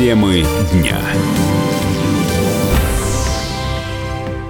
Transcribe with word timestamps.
Темы 0.00 0.44
дня. 0.72 0.98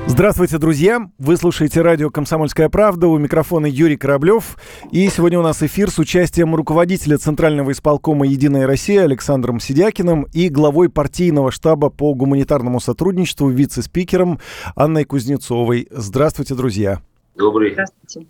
Здравствуйте, 0.07 0.59
друзья! 0.59 1.11
Вы 1.19 1.37
слушаете 1.37 1.83
радио 1.83 2.09
«Комсомольская 2.09 2.69
правда». 2.69 3.09
У 3.09 3.19
микрофона 3.19 3.67
Юрий 3.67 3.97
Кораблев. 3.97 4.57
И 4.93 5.09
сегодня 5.09 5.41
у 5.41 5.43
нас 5.43 5.61
эфир 5.65 5.91
с 5.91 5.99
участием 5.99 6.55
руководителя 6.55 7.19
Центрального 7.19 7.73
исполкома 7.73 8.29
«Единая 8.29 8.69
Россия» 8.69 9.03
Александром 9.03 9.59
Сидякиным 9.59 10.29
и 10.33 10.51
главой 10.51 10.89
партийного 10.89 11.51
штаба 11.51 11.91
по 11.91 12.15
гуманитарному 12.15 12.79
сотрудничеству, 12.79 13.49
вице-спикером 13.49 14.39
Анной 14.77 15.05
Кузнецовой. 15.05 15.89
Здравствуйте, 15.91 16.55
друзья! 16.55 17.03
Добрый. 17.35 17.73
Здравствуйте. 17.73 18.29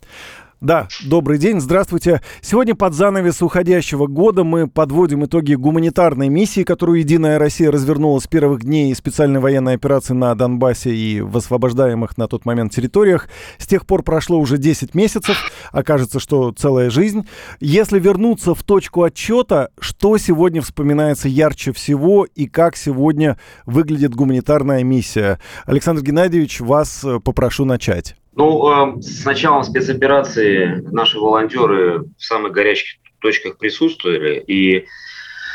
Да, 0.60 0.88
добрый 1.06 1.38
день, 1.38 1.58
здравствуйте. 1.58 2.20
Сегодня 2.42 2.74
под 2.74 2.92
занавес 2.92 3.40
уходящего 3.40 4.06
года 4.06 4.44
мы 4.44 4.68
подводим 4.68 5.24
итоги 5.24 5.54
гуманитарной 5.54 6.28
миссии, 6.28 6.64
которую 6.64 6.98
«Единая 6.98 7.38
Россия» 7.38 7.70
развернула 7.70 8.18
с 8.18 8.26
первых 8.26 8.62
дней 8.62 8.94
специальной 8.94 9.40
военной 9.40 9.76
операции 9.76 10.12
на 10.12 10.34
Донбассе 10.34 10.94
и 10.94 11.22
в 11.22 11.34
освобождаемых 11.34 12.18
на 12.18 12.28
тот 12.28 12.44
момент 12.44 12.74
территориях. 12.74 13.30
С 13.56 13.66
тех 13.66 13.86
пор 13.86 14.02
прошло 14.02 14.38
уже 14.38 14.58
10 14.58 14.94
месяцев, 14.94 15.50
окажется, 15.72 16.20
что 16.20 16.52
целая 16.52 16.90
жизнь. 16.90 17.26
Если 17.60 17.98
вернуться 17.98 18.54
в 18.54 18.62
точку 18.62 19.04
отчета, 19.04 19.70
что 19.80 20.18
сегодня 20.18 20.60
вспоминается 20.60 21.26
ярче 21.28 21.72
всего 21.72 22.26
и 22.26 22.46
как 22.46 22.76
сегодня 22.76 23.38
выглядит 23.64 24.14
гуманитарная 24.14 24.84
миссия? 24.84 25.40
Александр 25.64 26.02
Геннадьевич, 26.02 26.60
вас 26.60 27.02
попрошу 27.24 27.64
начать. 27.64 28.19
Ну, 28.34 28.96
э, 28.96 29.00
с 29.00 29.24
началом 29.24 29.64
спецоперации 29.64 30.82
наши 30.90 31.18
волонтеры 31.18 32.04
в 32.16 32.24
самых 32.24 32.52
горячих 32.52 33.00
точках 33.20 33.58
присутствовали. 33.58 34.42
И 34.46 34.86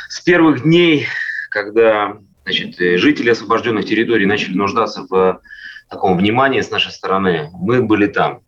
с 0.09 0.19
первых 0.21 0.63
дней, 0.63 1.07
когда 1.49 2.17
значит, 2.43 2.77
жители 2.77 3.29
освобожденных 3.29 3.85
территорий 3.85 4.25
начали 4.25 4.55
нуждаться 4.55 5.05
в 5.09 5.41
таком 5.89 6.17
внимании 6.17 6.61
с 6.61 6.71
нашей 6.71 6.91
стороны, 6.91 7.49
мы 7.53 7.81
были 7.81 8.07
там. 8.07 8.41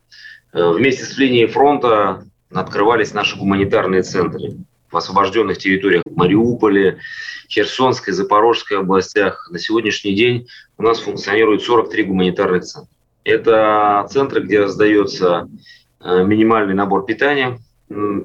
Э, 0.54 0.72
вместе 0.72 1.04
с 1.04 1.18
линией 1.18 1.48
фронта 1.48 2.26
открывались 2.54 3.14
наши 3.14 3.38
гуманитарные 3.38 4.04
центры 4.04 4.58
в 4.92 4.98
освобожденных 4.98 5.58
территориях 5.58 6.04
Мариуполе, 6.16 7.00
Херсонской, 7.50 8.14
Запорожской 8.14 8.80
областях. 8.80 9.50
На 9.52 9.60
сегодняшний 9.60 10.16
день 10.16 10.48
у 10.78 10.84
нас 10.84 11.00
функционирует 11.00 11.62
43 11.62 12.04
гуманитарных 12.04 12.64
центра. 12.64 12.97
Это 13.28 14.08
центры, 14.10 14.42
где 14.42 14.62
раздается 14.62 15.50
э, 16.00 16.24
минимальный 16.24 16.74
набор 16.74 17.04
питания, 17.06 17.60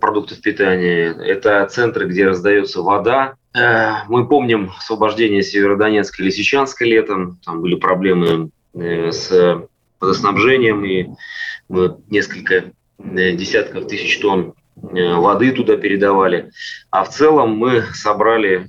продуктов 0.00 0.40
питания. 0.40 1.08
Это 1.08 1.66
центры, 1.66 2.06
где 2.06 2.24
раздается 2.24 2.82
вода. 2.82 3.34
Э, 3.52 4.04
мы 4.06 4.28
помним 4.28 4.70
освобождение 4.78 5.42
Северодонецка 5.42 6.22
и 6.22 6.26
Лисичанска 6.26 6.84
летом. 6.84 7.40
Там 7.44 7.62
были 7.62 7.74
проблемы 7.74 8.50
э, 8.74 9.10
с 9.10 9.66
водоснабжением, 9.98 10.84
и 10.84 11.08
мы 11.68 11.96
несколько 12.08 12.70
десятков 12.96 13.88
тысяч 13.88 14.20
тонн 14.20 14.54
воды 14.76 15.50
туда 15.50 15.78
передавали. 15.78 16.52
А 16.90 17.02
в 17.02 17.08
целом 17.08 17.56
мы 17.56 17.82
собрали, 17.92 18.68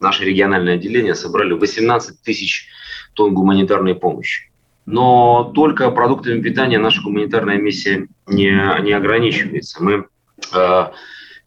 наше 0.00 0.24
региональное 0.24 0.74
отделение 0.74 1.14
собрали 1.14 1.54
18 1.54 2.20
тысяч 2.20 2.68
тонн 3.14 3.32
гуманитарной 3.32 3.94
помощи. 3.94 4.48
Но 4.90 5.52
только 5.54 5.90
продуктами 5.90 6.40
питания 6.40 6.78
наша 6.78 7.02
гуманитарная 7.02 7.58
миссия 7.58 8.08
не, 8.26 8.82
не 8.82 8.92
ограничивается. 8.92 9.82
Мы 9.82 10.06
э, 10.54 10.86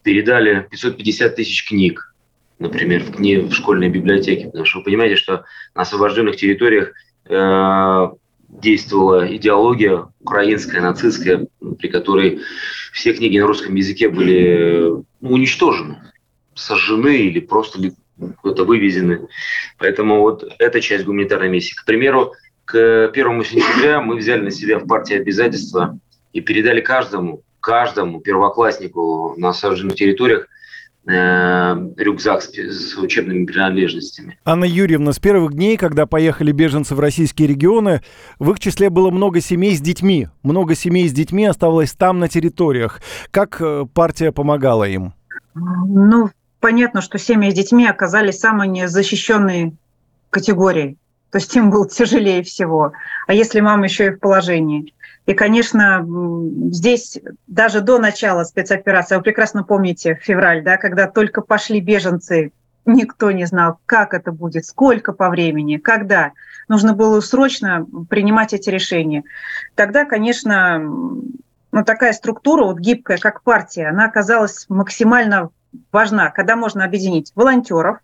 передали 0.04 0.68
550 0.70 1.34
тысяч 1.34 1.68
книг, 1.68 2.14
например, 2.60 3.02
в, 3.02 3.16
кни, 3.16 3.38
в 3.38 3.52
школьной 3.52 3.88
библиотеке, 3.88 4.44
потому 4.44 4.64
что 4.64 4.78
вы 4.78 4.84
понимаете, 4.84 5.16
что 5.16 5.44
на 5.74 5.82
освобожденных 5.82 6.36
территориях 6.36 6.92
э, 7.28 8.10
действовала 8.48 9.36
идеология 9.36 10.06
украинская, 10.20 10.80
нацистская, 10.80 11.48
при 11.80 11.88
которой 11.88 12.42
все 12.92 13.12
книги 13.12 13.40
на 13.40 13.48
русском 13.48 13.74
языке 13.74 14.08
были 14.08 15.02
ну, 15.20 15.30
уничтожены, 15.32 16.12
сожжены 16.54 17.16
или 17.16 17.40
просто 17.40 17.90
куда-то 18.40 18.64
вывезены. 18.64 19.26
Поэтому 19.78 20.20
вот 20.20 20.48
эта 20.60 20.80
часть 20.80 21.04
гуманитарной 21.04 21.48
миссии. 21.48 21.74
К 21.74 21.84
примеру, 21.84 22.34
к 22.72 23.10
1 23.12 23.44
сентября 23.44 24.00
мы 24.00 24.16
взяли 24.16 24.40
на 24.40 24.50
себя 24.50 24.78
в 24.78 24.86
партии 24.86 25.16
обязательства 25.16 25.98
и 26.32 26.40
передали 26.40 26.80
каждому, 26.80 27.42
каждому 27.60 28.20
первокласснику 28.20 29.34
на 29.36 29.50
осажденных 29.50 29.94
территориях 29.94 30.48
э, 31.06 31.74
рюкзак 31.98 32.40
с, 32.42 32.48
с 32.48 32.96
учебными 32.96 33.44
принадлежностями. 33.44 34.38
Анна 34.46 34.64
Юрьевна, 34.64 35.12
с 35.12 35.18
первых 35.18 35.52
дней, 35.52 35.76
когда 35.76 36.06
поехали 36.06 36.50
беженцы 36.50 36.94
в 36.94 37.00
российские 37.00 37.46
регионы, 37.48 38.00
в 38.38 38.50
их 38.50 38.58
числе 38.58 38.88
было 38.88 39.10
много 39.10 39.42
семей 39.42 39.76
с 39.76 39.80
детьми. 39.82 40.28
Много 40.42 40.74
семей 40.74 41.06
с 41.06 41.12
детьми 41.12 41.44
оставалось 41.44 41.92
там, 41.92 42.20
на 42.20 42.28
территориях. 42.28 43.02
Как 43.30 43.60
э, 43.60 43.84
партия 43.92 44.32
помогала 44.32 44.84
им? 44.84 45.12
Ну, 45.54 46.30
понятно, 46.58 47.02
что 47.02 47.18
семьи 47.18 47.50
с 47.50 47.54
детьми 47.54 47.86
оказались 47.86 48.38
самой 48.38 48.68
незащищенной 48.68 49.74
категорией 50.30 50.96
то 51.32 51.38
есть 51.38 51.56
им 51.56 51.70
было 51.70 51.88
тяжелее 51.88 52.42
всего. 52.42 52.92
А 53.26 53.32
если 53.32 53.60
мама 53.60 53.84
еще 53.84 54.08
и 54.08 54.10
в 54.10 54.20
положении? 54.20 54.92
И, 55.24 55.32
конечно, 55.32 56.06
здесь 56.70 57.18
даже 57.46 57.80
до 57.80 57.98
начала 57.98 58.44
спецоперации, 58.44 59.16
вы 59.16 59.22
прекрасно 59.22 59.64
помните 59.64 60.18
февраль, 60.20 60.62
да, 60.62 60.76
когда 60.76 61.06
только 61.06 61.40
пошли 61.40 61.80
беженцы, 61.80 62.52
никто 62.84 63.30
не 63.30 63.46
знал, 63.46 63.78
как 63.86 64.12
это 64.12 64.30
будет, 64.30 64.66
сколько 64.66 65.14
по 65.14 65.30
времени, 65.30 65.78
когда. 65.78 66.32
Нужно 66.68 66.92
было 66.92 67.20
срочно 67.20 67.86
принимать 68.10 68.52
эти 68.52 68.68
решения. 68.68 69.24
Тогда, 69.74 70.04
конечно, 70.04 70.78
ну, 70.78 71.84
такая 71.86 72.12
структура, 72.12 72.64
вот 72.64 72.78
гибкая, 72.78 73.16
как 73.16 73.42
партия, 73.42 73.88
она 73.88 74.04
оказалась 74.04 74.66
максимально 74.68 75.48
важна, 75.92 76.30
когда 76.30 76.56
можно 76.56 76.84
объединить 76.84 77.32
волонтеров, 77.34 78.00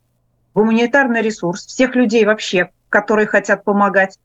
гуманитарный 0.55 1.21
ресурс, 1.21 1.67
всех 1.67 1.95
людей 1.95 2.25
вообще, 2.25 2.71
которые 2.89 3.27
хотят 3.27 3.65
помогать. 3.65 4.19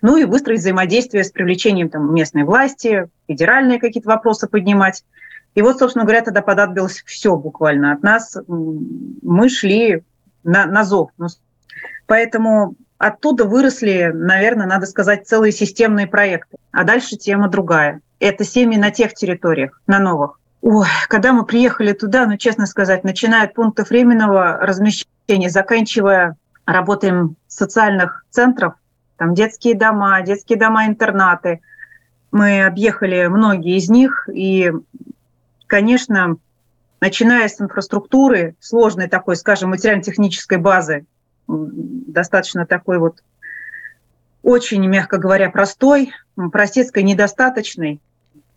Ну 0.00 0.16
и 0.16 0.24
выстроить 0.24 0.60
взаимодействие 0.60 1.24
с 1.24 1.30
привлечением 1.30 1.88
там, 1.88 2.14
местной 2.14 2.44
власти, 2.44 3.08
федеральные 3.28 3.80
какие-то 3.80 4.08
вопросы 4.08 4.48
поднимать. 4.48 5.04
И 5.54 5.62
вот, 5.62 5.78
собственно 5.78 6.04
говоря, 6.04 6.22
тогда 6.22 6.42
податбилось 6.42 7.02
все 7.04 7.36
буквально 7.36 7.92
от 7.92 8.02
нас. 8.02 8.36
Мы 8.46 9.48
шли 9.48 10.02
на, 10.44 10.66
на 10.66 10.84
зов. 10.84 11.10
Ну, 11.18 11.26
поэтому 12.06 12.74
оттуда 12.98 13.44
выросли, 13.44 14.10
наверное, 14.14 14.66
надо 14.66 14.86
сказать, 14.86 15.26
целые 15.26 15.52
системные 15.52 16.06
проекты. 16.06 16.56
А 16.70 16.84
дальше 16.84 17.16
тема 17.16 17.48
другая. 17.48 18.00
Это 18.20 18.44
семьи 18.44 18.78
на 18.78 18.90
тех 18.90 19.14
территориях, 19.14 19.80
на 19.86 19.98
новых. 19.98 20.38
Ой, 20.62 20.86
когда 21.08 21.32
мы 21.32 21.44
приехали 21.44 21.92
туда, 21.92 22.24
ну, 22.26 22.36
честно 22.36 22.66
сказать, 22.66 23.02
начиная 23.02 23.44
от 23.44 23.54
пунктов 23.54 23.90
временного 23.90 24.58
размещения, 24.58 25.50
заканчивая 25.50 26.36
работаем 26.72 27.36
в 27.46 27.52
социальных 27.52 28.24
центрах, 28.30 28.74
там 29.16 29.34
детские 29.34 29.74
дома, 29.74 30.20
детские 30.22 30.58
дома-интернаты. 30.58 31.60
Мы 32.30 32.64
объехали 32.64 33.26
многие 33.26 33.76
из 33.76 33.88
них, 33.88 34.28
и, 34.32 34.72
конечно, 35.66 36.36
начиная 37.00 37.48
с 37.48 37.60
инфраструктуры, 37.60 38.56
сложной 38.60 39.08
такой, 39.08 39.36
скажем, 39.36 39.70
материально-технической 39.70 40.58
базы, 40.58 41.06
достаточно 41.46 42.66
такой 42.66 42.98
вот 42.98 43.22
очень, 44.42 44.84
мягко 44.86 45.18
говоря, 45.18 45.50
простой, 45.50 46.12
простецкой, 46.50 47.02
недостаточной, 47.02 48.00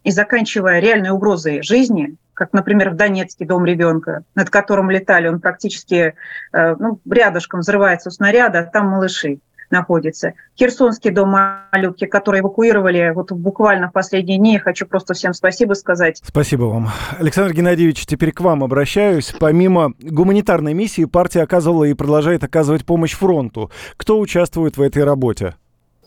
и 0.03 0.11
заканчивая 0.11 0.79
реальной 0.79 1.09
угрозой 1.09 1.63
жизни, 1.63 2.15
как, 2.35 2.53
например, 2.53 2.91
в 2.91 2.95
Донецке 2.95 3.45
дом 3.45 3.65
ребенка, 3.65 4.23
над 4.35 4.51
которым 4.51 4.91
летали, 4.91 5.27
он 5.27 5.39
практически 5.39 6.13
э, 6.53 6.75
ну, 6.75 6.99
рядышком 7.09 7.61
взрывается 7.61 8.09
у 8.09 8.11
снаряда, 8.11 8.59
а 8.59 8.63
там 8.63 8.89
малыши 8.89 9.39
находятся. 9.71 10.33
Херсонский 10.59 11.11
дом 11.11 11.29
малютки, 11.71 12.05
который 12.05 12.41
эвакуировали 12.41 13.11
вот 13.15 13.31
буквально 13.31 13.89
в 13.89 13.93
последние 13.93 14.37
дни. 14.37 14.59
Хочу 14.59 14.85
просто 14.85 15.13
всем 15.13 15.33
спасибо 15.33 15.73
сказать. 15.73 16.21
Спасибо 16.23 16.65
вам. 16.65 16.89
Александр 17.17 17.53
Геннадьевич, 17.53 18.05
теперь 18.05 18.31
к 18.31 18.41
вам 18.41 18.63
обращаюсь. 18.63 19.33
Помимо 19.39 19.93
гуманитарной 19.99 20.73
миссии, 20.73 21.05
партия 21.05 21.41
оказывала 21.41 21.85
и 21.85 21.93
продолжает 21.93 22.43
оказывать 22.43 22.85
помощь 22.85 23.13
фронту. 23.13 23.71
Кто 23.97 24.19
участвует 24.19 24.77
в 24.77 24.81
этой 24.81 25.03
работе? 25.03 25.55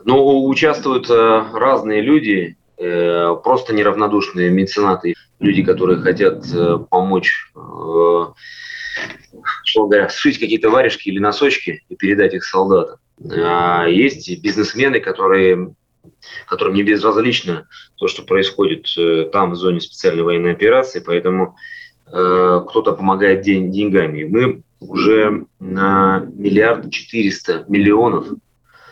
Ну, 0.05 0.47
участвуют 0.47 1.11
э, 1.11 1.45
разные 1.55 2.01
люди. 2.01 2.58
Э, 2.79 3.35
просто 3.43 3.75
неравнодушные 3.75 4.51
меценаты, 4.51 5.15
люди, 5.41 5.65
которые 5.65 5.99
хотят 5.99 6.47
э, 6.55 6.79
помочь, 6.89 7.51
э, 7.57 8.25
что 9.65 9.87
говоря, 9.87 10.09
сшить 10.09 10.39
какие-то 10.39 10.71
варежки 10.71 11.09
или 11.09 11.19
носочки 11.19 11.83
и 11.89 11.97
передать 11.97 12.35
их 12.35 12.45
солдатам. 12.45 12.99
А 13.31 13.87
есть 13.87 14.31
бизнесмены, 14.41 15.01
которые 15.01 15.75
которым 16.47 16.75
не 16.75 16.85
безразлично 16.85 17.69
то, 17.97 18.07
что 18.07 18.23
происходит 18.23 18.87
там, 19.33 19.53
в 19.53 19.57
зоне 19.57 19.81
специальной 19.81 20.23
военной 20.23 20.53
операции, 20.53 21.03
поэтому 21.05 21.57
кто-то 22.07 22.93
помогает 22.93 23.43
день, 23.43 23.71
деньгами. 23.71 24.25
Мы 24.25 24.63
уже 24.81 25.45
на 25.61 26.27
миллиард 26.35 26.91
четыреста 26.91 27.65
миллионов 27.69 28.29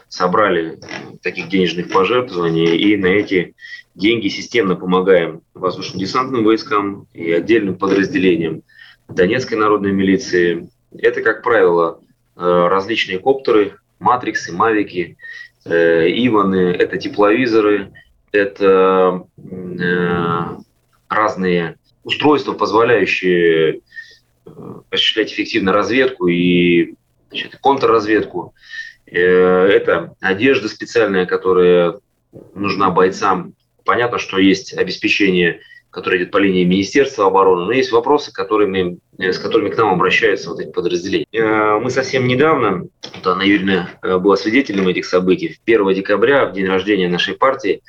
собрали 0.09 0.79
таких 1.23 1.49
денежных 1.49 1.91
пожертвований, 1.91 2.77
и 2.77 2.97
на 2.97 3.07
эти 3.07 3.55
деньги 3.95 4.29
системно 4.29 4.77
помогаем 4.77 5.43
воздушно-десантным 5.55 6.45
войскам 6.45 7.07
и 7.13 7.33
отдельным 7.33 7.77
подразделениям 7.77 8.63
Донецкой 9.09 9.59
народной 9.59 9.93
милиции. 9.93 10.69
Это, 10.97 11.23
как 11.23 11.43
правило, 11.43 12.01
э, 12.37 12.41
различные 12.41 13.19
коптеры, 13.19 13.79
матриксы, 13.99 14.53
мавики, 14.53 15.17
э, 15.65 16.09
иваны, 16.09 16.73
это 16.73 16.99
тепловизоры, 16.99 17.93
это 18.33 19.27
э, 19.39 20.57
разные 21.09 21.77
устройства, 22.05 22.53
позволяющие 22.53 23.81
осуществлять 24.91 25.33
эффективно 25.33 25.73
разведку 25.73 26.29
и 26.29 26.95
значит, 27.31 27.57
контрразведку. 27.61 28.55
Это 29.07 30.15
одежда 30.21 30.69
специальная, 30.69 31.27
которая 31.27 32.01
нужна 32.55 32.91
бойцам 32.91 33.55
Понятно, 33.87 34.19
что 34.19 34.39
есть 34.39 34.77
обеспечение, 34.77 35.61
которое 35.91 36.19
идет 36.19 36.33
по 36.33 36.39
линии 36.39 36.65
Министерства 36.65 37.29
обороны, 37.29 37.67
но 37.67 37.73
есть 37.73 37.93
вопросы, 37.93 38.33
которыми, 38.33 38.99
э, 39.17 39.33
с 39.33 39.39
которыми 39.39 39.71
к 39.71 39.79
нам 39.79 39.91
обращаются 39.91 40.51
вот 40.51 40.59
эти 40.59 40.71
подразделения. 40.71 41.27
Э, 41.33 41.79
мы 41.79 41.91
совсем 41.91 42.27
недавно, 42.27 42.89
вот 43.15 43.27
Анна 43.27 43.43
Юрьевна 43.43 43.91
э, 44.03 44.19
была 44.19 44.37
свидетелем 44.37 44.89
этих 44.89 45.07
событий, 45.07 45.57
1 45.65 45.95
декабря, 45.95 46.47
в 46.47 46.53
день 46.53 46.67
рождения 46.67 47.09
нашей 47.09 47.35
партии, 47.35 47.83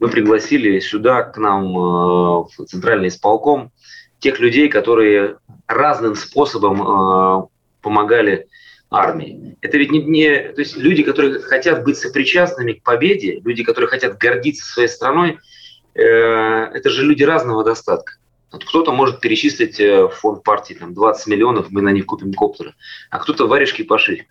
мы 0.00 0.08
пригласили 0.08 0.80
сюда, 0.80 1.22
к 1.22 1.36
нам 1.36 1.72
в 1.74 2.48
центральный 2.66 3.08
исполком, 3.08 3.70
тех 4.18 4.40
людей, 4.40 4.68
которые 4.68 5.36
разным 5.68 6.16
способом 6.16 7.48
помогали 7.80 8.48
армии. 8.94 9.56
Это 9.60 9.76
ведь 9.78 9.90
не, 9.90 10.02
не... 10.02 10.52
То 10.52 10.60
есть 10.60 10.76
люди, 10.76 11.02
которые 11.02 11.40
хотят 11.40 11.84
быть 11.84 11.98
сопричастными 11.98 12.74
к 12.74 12.82
победе, 12.82 13.40
люди, 13.44 13.62
которые 13.62 13.88
хотят 13.88 14.18
гордиться 14.18 14.64
своей 14.64 14.88
страной, 14.88 15.38
э, 15.94 16.02
это 16.02 16.90
же 16.90 17.04
люди 17.04 17.22
разного 17.22 17.64
достатка. 17.64 18.14
Вот 18.52 18.64
кто-то 18.64 18.92
может 18.92 19.20
перечислить 19.20 19.80
э, 19.80 20.04
в 20.04 20.10
фонд 20.10 20.44
партии 20.44 20.74
там, 20.74 20.94
20 20.94 21.26
миллионов, 21.26 21.70
мы 21.70 21.82
на 21.82 21.90
них 21.90 22.06
купим 22.06 22.32
коптеры, 22.32 22.74
а 23.10 23.18
кто-то 23.18 23.48
варежки 23.48 23.82
пошить. 23.82 24.26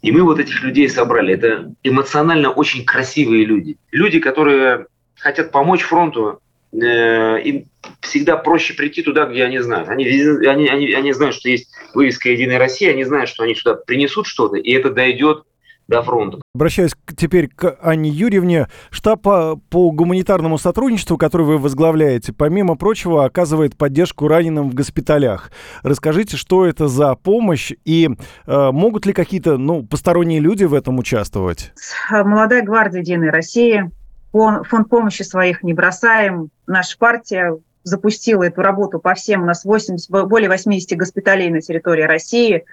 И 0.00 0.10
мы 0.10 0.22
вот 0.22 0.38
этих 0.38 0.62
людей 0.62 0.88
собрали. 0.88 1.34
Это 1.34 1.72
эмоционально 1.82 2.50
очень 2.50 2.84
красивые 2.84 3.44
люди. 3.44 3.76
Люди, 3.90 4.20
которые 4.20 4.86
хотят 5.16 5.50
помочь 5.50 5.82
фронту, 5.82 6.40
Э, 6.72 7.40
им 7.40 7.64
всегда 8.00 8.36
проще 8.36 8.74
прийти 8.74 9.02
туда, 9.02 9.26
где 9.26 9.44
они 9.44 9.58
знают. 9.58 9.88
Они, 9.88 10.04
они, 10.04 10.68
они, 10.68 10.92
они 10.92 11.12
знают, 11.12 11.34
что 11.34 11.48
есть 11.48 11.70
вывеска 11.94 12.28
«Единая 12.28 12.58
Россия», 12.58 12.92
они 12.92 13.04
знают, 13.04 13.30
что 13.30 13.44
они 13.44 13.54
сюда 13.54 13.74
принесут 13.74 14.26
что-то, 14.26 14.56
и 14.56 14.72
это 14.72 14.90
дойдет 14.90 15.44
до 15.88 16.02
фронта. 16.02 16.38
Обращаюсь 16.54 16.92
теперь 17.16 17.48
к 17.48 17.78
Анне 17.80 18.10
Юрьевне. 18.10 18.68
Штаб 18.90 19.22
по, 19.22 19.56
по 19.70 19.90
гуманитарному 19.90 20.58
сотрудничеству, 20.58 21.16
который 21.16 21.46
вы 21.46 21.56
возглавляете, 21.56 22.34
помимо 22.34 22.76
прочего, 22.76 23.24
оказывает 23.24 23.76
поддержку 23.76 24.28
раненым 24.28 24.68
в 24.68 24.74
госпиталях. 24.74 25.50
Расскажите, 25.82 26.36
что 26.36 26.66
это 26.66 26.88
за 26.88 27.14
помощь 27.14 27.72
и 27.86 28.10
э, 28.46 28.70
могут 28.70 29.06
ли 29.06 29.14
какие-то 29.14 29.56
ну, 29.56 29.82
посторонние 29.82 30.40
люди 30.40 30.64
в 30.64 30.74
этом 30.74 30.98
участвовать? 30.98 31.72
Молодая 32.10 32.62
гвардия 32.62 33.00
Единой 33.00 33.30
России 33.30 33.90
фонд 34.32 34.88
помощи 34.88 35.22
своих 35.22 35.62
не 35.62 35.74
бросаем. 35.74 36.50
Наша 36.66 36.98
партия 36.98 37.58
запустила 37.82 38.44
эту 38.44 38.62
работу 38.62 38.98
по 38.98 39.14
всем. 39.14 39.42
У 39.42 39.46
нас 39.46 39.64
80, 39.64 40.10
более 40.28 40.48
80 40.48 40.96
госпиталей 40.98 41.50
на 41.50 41.60
территории 41.60 42.02
России, 42.02 42.64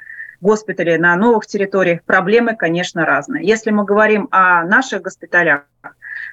госпитали 0.42 0.98
на 0.98 1.16
новых 1.16 1.46
территориях. 1.48 2.04
Проблемы, 2.04 2.56
конечно, 2.56 3.06
разные. 3.06 3.46
Если 3.46 3.72
мы 3.72 3.86
говорим 3.86 4.28
о 4.31 4.63
наших 4.63 5.02
госпиталях, 5.02 5.63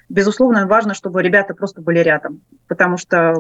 безусловно, 0.09 0.67
важно, 0.67 0.95
чтобы 0.95 1.23
ребята 1.23 1.55
просто 1.55 1.81
были 1.81 2.01
рядом, 2.01 2.43
потому 2.67 2.97
что 2.97 3.35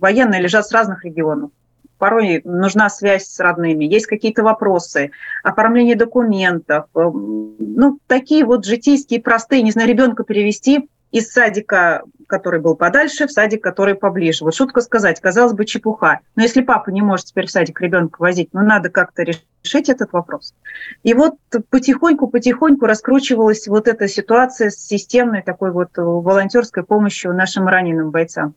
военные 0.00 0.42
лежат 0.42 0.66
с 0.66 0.72
разных 0.72 1.04
регионов. 1.04 1.50
Порой 1.98 2.42
нужна 2.44 2.88
связь 2.90 3.26
с 3.26 3.40
родными, 3.40 3.84
есть 3.84 4.06
какие-то 4.06 4.44
вопросы, 4.44 5.10
оформление 5.42 5.96
документов, 5.96 6.86
ну, 6.94 7.98
такие 8.06 8.44
вот 8.44 8.64
житейские, 8.64 9.20
простые, 9.20 9.62
не 9.62 9.72
знаю, 9.72 9.88
ребенка 9.88 10.22
перевести 10.22 10.88
из 11.10 11.30
садика, 11.30 12.02
который 12.26 12.60
был 12.60 12.76
подальше, 12.76 13.26
в 13.26 13.32
садик, 13.32 13.62
который 13.62 13.94
поближе. 13.94 14.44
Вот 14.44 14.54
шутка 14.54 14.80
сказать, 14.80 15.20
казалось 15.20 15.54
бы, 15.54 15.64
чепуха. 15.64 16.20
Но 16.36 16.42
если 16.42 16.62
папа 16.62 16.90
не 16.90 17.02
может 17.02 17.26
теперь 17.26 17.46
в 17.46 17.50
садик 17.50 17.80
ребенка 17.80 18.20
возить, 18.20 18.50
ну 18.52 18.62
надо 18.62 18.90
как-то 18.90 19.22
решить 19.22 19.88
этот 19.88 20.12
вопрос. 20.12 20.54
И 21.02 21.14
вот 21.14 21.34
потихоньку-потихоньку 21.70 22.86
раскручивалась 22.86 23.66
вот 23.66 23.88
эта 23.88 24.08
ситуация 24.08 24.70
с 24.70 24.76
системной 24.76 25.42
такой 25.42 25.72
вот 25.72 25.90
волонтерской 25.96 26.84
помощью 26.84 27.34
нашим 27.34 27.66
раненым 27.66 28.10
бойцам. 28.10 28.54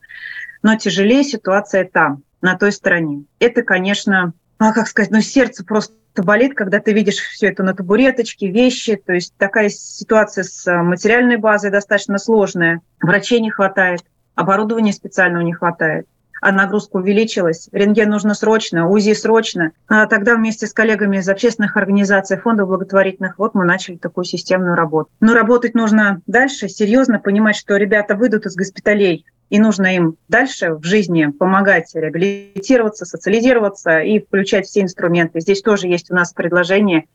Но 0.63 0.75
тяжелее 0.75 1.24
ситуация 1.24 1.86
там, 1.86 2.24
на 2.42 2.57
той 2.57 2.71
стороне. 2.71 3.24
Это, 3.39 3.62
конечно, 3.63 4.33
а, 4.61 4.73
как 4.73 4.87
сказать, 4.87 5.09
ну 5.09 5.21
сердце 5.21 5.65
просто 5.65 5.95
болит, 6.15 6.53
когда 6.53 6.79
ты 6.79 6.93
видишь 6.93 7.17
все 7.17 7.47
это 7.47 7.63
на 7.63 7.73
табуреточке, 7.73 8.51
вещи. 8.51 8.95
То 8.95 9.11
есть 9.11 9.33
такая 9.35 9.69
ситуация 9.69 10.43
с 10.43 10.67
э, 10.67 10.83
материальной 10.83 11.37
базой 11.37 11.71
достаточно 11.71 12.19
сложная. 12.19 12.81
Врачей 13.01 13.39
не 13.39 13.49
хватает, 13.49 14.01
оборудования 14.35 14.93
специального 14.93 15.41
не 15.41 15.53
хватает 15.53 16.05
а 16.41 16.51
нагрузка 16.51 16.97
увеличилась. 16.97 17.69
Рентген 17.71 18.09
нужно 18.09 18.33
срочно, 18.33 18.89
УЗИ 18.89 19.13
срочно. 19.13 19.71
А 19.88 20.07
тогда 20.07 20.35
вместе 20.35 20.67
с 20.67 20.73
коллегами 20.73 21.17
из 21.17 21.29
общественных 21.29 21.77
организаций, 21.77 22.38
фондов 22.38 22.67
благотворительных, 22.67 23.38
вот 23.38 23.53
мы 23.53 23.63
начали 23.63 23.95
такую 23.95 24.25
системную 24.25 24.75
работу. 24.75 25.09
Но 25.21 25.33
работать 25.33 25.75
нужно 25.75 26.21
дальше, 26.25 26.67
серьезно 26.67 27.19
понимать, 27.19 27.55
что 27.55 27.77
ребята 27.77 28.15
выйдут 28.15 28.47
из 28.47 28.55
госпиталей 28.55 29.25
и 29.51 29.59
нужно 29.59 29.95
им 29.95 30.15
дальше 30.29 30.75
в 30.75 30.83
жизни 30.83 31.27
помогать 31.27 31.91
реабилитироваться, 31.93 33.05
социализироваться 33.05 33.99
и 33.99 34.19
включать 34.19 34.65
все 34.65 34.81
инструменты. 34.81 35.41
Здесь 35.41 35.61
тоже 35.61 35.87
есть 35.87 36.09
у 36.09 36.15
нас 36.15 36.33
предложение 36.33 37.05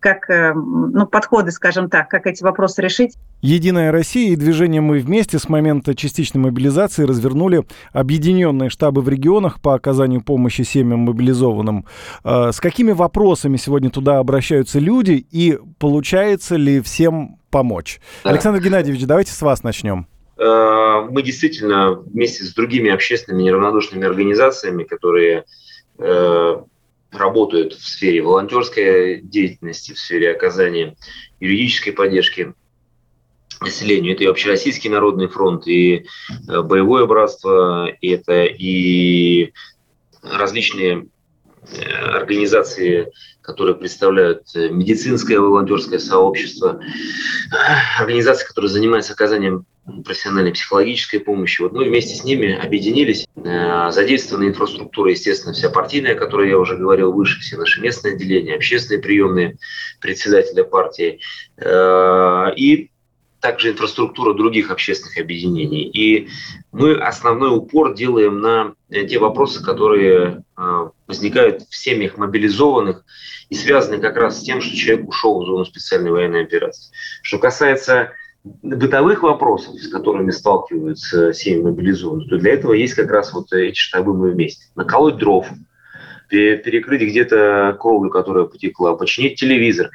как 0.00 0.28
э, 0.30 0.52
ну, 0.54 1.06
подходы, 1.06 1.50
скажем 1.50 1.88
так, 1.88 2.08
как 2.08 2.26
эти 2.26 2.42
вопросы 2.42 2.82
решить. 2.82 3.16
Единая 3.42 3.92
Россия 3.92 4.32
и 4.32 4.36
движение 4.36 4.80
«Мы 4.80 4.98
вместе» 4.98 5.38
с 5.38 5.48
момента 5.48 5.94
частичной 5.94 6.40
мобилизации 6.40 7.04
развернули 7.04 7.64
объединенные 7.92 8.70
штабы 8.70 9.02
в 9.02 9.08
регионах 9.08 9.60
по 9.60 9.74
оказанию 9.74 10.22
помощи 10.22 10.62
семьям 10.62 11.00
мобилизованным. 11.00 11.86
Э, 12.24 12.50
с 12.52 12.60
какими 12.60 12.92
вопросами 12.92 13.56
сегодня 13.56 13.90
туда 13.90 14.18
обращаются 14.18 14.78
люди 14.78 15.24
и 15.30 15.58
получается 15.78 16.56
ли 16.56 16.80
всем 16.80 17.38
помочь? 17.50 18.00
Да. 18.24 18.30
Александр 18.30 18.60
Геннадьевич, 18.60 19.04
давайте 19.04 19.32
с 19.32 19.42
вас 19.42 19.62
начнем. 19.62 20.06
Э, 20.40 21.06
мы 21.10 21.22
действительно 21.22 21.92
вместе 21.92 22.44
с 22.44 22.54
другими 22.54 22.90
общественными 22.90 23.42
неравнодушными 23.42 24.06
организациями, 24.06 24.84
которые 24.84 25.44
э, 25.98 26.56
работают 27.12 27.74
в 27.74 27.86
сфере 27.86 28.22
волонтерской 28.22 29.20
деятельности, 29.20 29.92
в 29.92 29.98
сфере 29.98 30.30
оказания 30.32 30.96
юридической 31.40 31.90
поддержки 31.90 32.54
населению. 33.60 34.14
Это 34.14 34.24
и 34.24 34.26
Общероссийский 34.26 34.90
народный 34.90 35.28
фронт, 35.28 35.66
и 35.66 36.06
э, 36.48 36.62
Боевое 36.62 37.06
братство, 37.06 37.88
и 37.88 38.08
это 38.08 38.44
и 38.44 39.52
различные 40.22 41.06
организации, 42.12 43.12
которые 43.42 43.76
представляют 43.76 44.46
медицинское 44.54 45.38
волонтерское 45.38 45.98
сообщество, 45.98 46.80
организации, 47.98 48.46
которые 48.46 48.70
занимаются 48.70 49.12
оказанием 49.12 49.66
профессиональной 50.04 50.52
психологической 50.52 51.20
помощи. 51.20 51.60
Вот 51.62 51.72
мы 51.72 51.84
вместе 51.84 52.14
с 52.14 52.24
ними 52.24 52.52
объединились. 52.54 53.26
Э, 53.36 53.90
задействована 53.90 54.48
инфраструктура, 54.48 55.10
естественно, 55.10 55.52
вся 55.52 55.70
партийная, 55.70 56.14
о 56.14 56.18
которой 56.18 56.48
я 56.48 56.58
уже 56.58 56.76
говорил 56.76 57.12
выше, 57.12 57.40
все 57.40 57.56
наши 57.56 57.80
местные 57.80 58.14
отделения, 58.14 58.54
общественные 58.54 59.02
приемные 59.02 59.56
председателя 60.00 60.64
партии. 60.64 61.20
Э, 61.56 62.52
и 62.56 62.90
также 63.40 63.70
инфраструктура 63.70 64.34
других 64.34 64.70
общественных 64.70 65.18
объединений. 65.18 65.84
И 65.84 66.28
мы 66.72 66.94
основной 66.94 67.56
упор 67.56 67.94
делаем 67.94 68.40
на 68.40 68.74
те 68.90 69.18
вопросы, 69.18 69.64
которые 69.64 70.44
э, 70.56 70.88
возникают 71.06 71.62
в 71.62 71.74
семьях 71.74 72.18
мобилизованных 72.18 73.04
и 73.48 73.54
связаны 73.54 73.98
как 73.98 74.16
раз 74.16 74.38
с 74.38 74.42
тем, 74.42 74.60
что 74.60 74.76
человек 74.76 75.08
ушел 75.08 75.42
в 75.42 75.46
зону 75.46 75.64
специальной 75.64 76.10
военной 76.10 76.42
операции. 76.42 76.92
Что 77.22 77.38
касается 77.38 78.12
бытовых 78.44 79.22
вопросов, 79.22 79.74
с 79.74 79.88
которыми 79.88 80.30
сталкиваются 80.30 81.32
семьи 81.32 81.62
мобилизованные, 81.62 82.28
то 82.28 82.38
для 82.38 82.54
этого 82.54 82.72
есть 82.72 82.94
как 82.94 83.10
раз 83.10 83.32
вот 83.32 83.52
эти 83.52 83.76
штабы 83.76 84.14
«Мы 84.14 84.30
вместе». 84.30 84.66
Наколоть 84.74 85.18
дров, 85.18 85.48
перекрыть 86.28 87.02
где-то 87.02 87.76
кровлю, 87.78 88.10
которая 88.10 88.44
потекла, 88.44 88.96
починить 88.96 89.38
телевизор. 89.38 89.90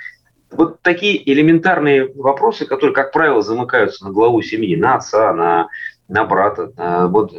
Вот 0.52 0.82
такие 0.82 1.32
элементарные 1.32 2.12
вопросы, 2.14 2.66
которые, 2.66 2.94
как 2.94 3.12
правило, 3.12 3.42
замыкаются 3.42 4.06
на 4.06 4.12
главу 4.12 4.42
семьи, 4.42 4.76
на 4.76 4.96
отца, 4.96 5.34
на, 5.34 5.68
на 6.08 6.24
брата. 6.26 6.72
На, 6.78 7.08
вот, 7.08 7.34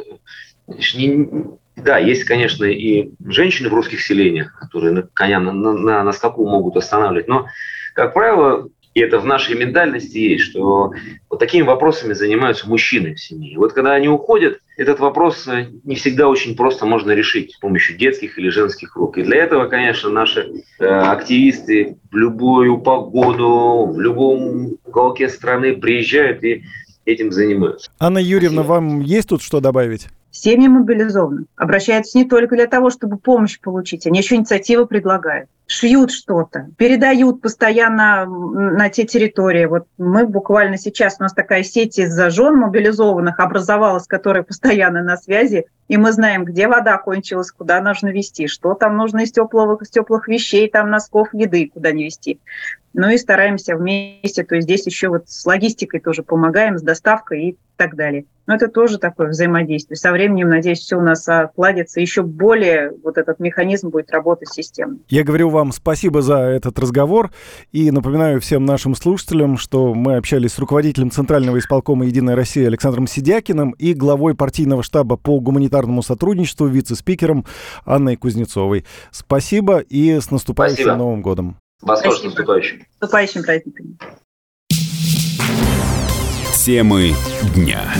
Да, 1.77 1.99
есть, 1.99 2.25
конечно, 2.25 2.65
и 2.65 3.11
женщины 3.25 3.69
в 3.69 3.73
русских 3.73 4.01
селениях, 4.01 4.59
которые 4.59 4.91
на 4.91 5.03
коня 5.03 5.39
на, 5.39 5.53
на, 5.53 6.03
на 6.03 6.11
скаку 6.11 6.45
могут 6.45 6.75
останавливать, 6.75 7.27
но, 7.27 7.47
как 7.93 8.13
правило, 8.13 8.67
и 8.97 8.99
это 8.99 9.19
в 9.19 9.25
нашей 9.27 9.55
ментальности 9.55 10.17
есть, 10.17 10.45
что 10.45 10.91
вот 11.29 11.37
такими 11.37 11.61
вопросами 11.61 12.13
занимаются 12.13 12.67
мужчины 12.67 13.13
в 13.13 13.19
семье. 13.19 13.53
И 13.53 13.57
вот 13.57 13.73
когда 13.73 13.93
они 13.93 14.07
уходят, 14.07 14.59
этот 14.75 14.99
вопрос 14.99 15.47
э, 15.47 15.67
не 15.83 15.93
всегда 15.93 16.27
очень 16.27 16.55
просто 16.55 16.87
можно 16.87 17.11
решить 17.11 17.53
с 17.53 17.59
помощью 17.59 17.95
детских 17.95 18.39
или 18.39 18.49
женских 18.49 18.95
рук. 18.95 19.19
И 19.19 19.21
для 19.21 19.37
этого, 19.37 19.67
конечно, 19.67 20.09
наши 20.09 20.49
э, 20.79 20.83
активисты 20.83 21.97
в 22.11 22.15
любую 22.15 22.79
погоду, 22.79 23.85
в 23.93 23.99
любом 23.99 24.77
уголке 24.83 25.29
страны 25.29 25.77
приезжают 25.77 26.43
и 26.43 26.63
этим 27.05 27.31
занимаются. 27.31 27.91
Анна 27.99 28.17
Юрьевна, 28.17 28.63
Спасибо. 28.63 28.73
вам 28.73 29.01
есть 29.01 29.29
тут 29.29 29.43
что 29.43 29.59
добавить? 29.59 30.07
Семьи 30.31 30.67
мобилизованы. 30.67 31.45
Обращаются 31.55 32.17
не 32.17 32.25
только 32.25 32.55
для 32.55 32.65
того, 32.65 32.89
чтобы 32.89 33.19
помощь 33.19 33.59
получить, 33.59 34.07
они 34.07 34.17
еще 34.21 34.33
инициативы 34.33 34.87
предлагают 34.87 35.51
шьют 35.67 36.11
что-то, 36.11 36.69
передают 36.77 37.41
постоянно 37.41 38.25
на 38.25 38.89
те 38.89 39.05
территории. 39.05 39.65
Вот 39.65 39.85
мы 39.97 40.25
буквально 40.25 40.77
сейчас, 40.77 41.17
у 41.19 41.23
нас 41.23 41.33
такая 41.33 41.63
сеть 41.63 41.99
из 41.99 42.17
жен 42.31 42.55
мобилизованных 42.55 43.39
образовалась, 43.39 44.07
которая 44.07 44.43
постоянно 44.43 45.03
на 45.03 45.17
связи, 45.17 45.65
и 45.89 45.97
мы 45.97 46.13
знаем, 46.13 46.45
где 46.45 46.67
вода 46.67 46.97
кончилась, 46.97 47.51
куда 47.51 47.81
нужно 47.81 48.07
вести, 48.09 48.47
что 48.47 48.73
там 48.73 48.95
нужно 48.95 49.19
из 49.19 49.31
теплых, 49.31 49.81
из 49.81 49.89
теплых 49.89 50.29
вещей, 50.29 50.69
там 50.69 50.89
носков, 50.89 51.33
еды, 51.33 51.69
куда 51.73 51.91
не 51.91 52.05
вести. 52.05 52.39
Ну 52.97 53.11
и 53.11 53.17
стараемся 53.19 53.75
вместе, 53.75 54.43
то 54.43 54.55
есть 54.55 54.65
здесь 54.65 54.87
еще 54.87 55.09
вот 55.09 55.29
с 55.29 55.45
логистикой 55.45 55.99
тоже 55.99 56.23
помогаем, 56.23 56.79
с 56.79 56.81
доставкой 56.81 57.49
и 57.49 57.57
так 57.75 57.95
далее. 57.95 58.25
Но 58.47 58.55
это 58.55 58.69
тоже 58.69 58.97
такое 58.97 59.27
взаимодействие. 59.27 59.97
Со 59.97 60.11
временем, 60.11 60.49
надеюсь, 60.49 60.79
все 60.79 60.97
у 60.97 61.01
нас 61.01 61.29
отладится, 61.29 61.99
еще 62.01 62.23
более 62.23 62.91
вот 63.03 63.19
этот 63.19 63.39
механизм 63.39 63.89
будет 63.89 64.09
работать 64.09 64.49
системно. 64.49 64.97
Я 65.09 65.23
говорю 65.23 65.49
вам 65.49 65.73
спасибо 65.73 66.23
за 66.23 66.37
этот 66.37 66.79
разговор 66.79 67.29
и 67.71 67.91
напоминаю 67.91 68.41
всем 68.41 68.65
нашим 68.65 68.95
слушателям, 68.95 69.57
что 69.57 69.93
мы 69.93 70.15
общались 70.15 70.53
с 70.53 70.57
руководителем 70.57 71.11
Центрального 71.11 71.59
исполкома 71.59 72.03
«Единая 72.03 72.35
Россия» 72.35 72.65
Александром 72.65 73.05
Сидякиным 73.05 73.75
и 73.77 73.93
главой 73.93 74.33
партийного 74.33 74.81
штаба 74.81 75.17
по 75.17 75.39
гуманитарному 75.39 76.01
сотрудничеству, 76.01 76.65
вице-спикером 76.65 77.45
Анной 77.85 78.15
Кузнецовой. 78.15 78.85
Спасибо 79.11 79.77
и 79.81 80.19
с 80.19 80.31
наступающим 80.31 80.85
спасибо. 80.85 80.95
Новым 80.95 81.21
годом. 81.21 81.57
Вас 81.81 82.01
тоже 82.01 82.19
с 82.19 82.23
наступающим. 82.23 82.81
С 82.81 83.01
наступающим 83.01 83.43
праздником. 83.43 83.97
Темы 86.55 87.13
дня. 87.55 87.93